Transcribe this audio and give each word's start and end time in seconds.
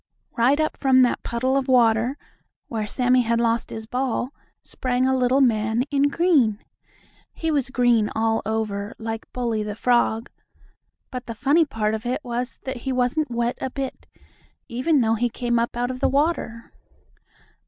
Right 0.35 0.59
up 0.59 0.77
from 0.77 1.03
that 1.03 1.21
puddle 1.21 1.55
of 1.55 1.67
water, 1.67 2.17
where 2.69 2.87
Sammie 2.87 3.21
had 3.21 3.39
lost 3.39 3.69
his 3.69 3.85
ball, 3.85 4.29
sprang 4.63 5.05
a 5.05 5.15
little 5.15 5.41
man 5.41 5.83
in 5.91 6.07
green. 6.09 6.57
He 7.35 7.51
was 7.51 7.69
green 7.69 8.09
all 8.15 8.41
over, 8.43 8.95
like 8.97 9.31
Bully, 9.31 9.61
the 9.61 9.75
frog, 9.75 10.31
but 11.11 11.27
the 11.27 11.35
funny 11.35 11.65
part 11.65 11.93
of 11.93 12.07
it 12.07 12.19
was 12.23 12.57
that 12.63 12.77
he 12.77 12.91
wasn't 12.91 13.29
wet 13.29 13.59
a 13.61 13.69
bit, 13.69 14.07
even 14.67 15.01
though 15.01 15.13
he 15.13 15.29
came 15.29 15.59
up 15.59 15.77
out 15.77 15.91
of 15.91 15.99
the 15.99 16.09
water. 16.09 16.71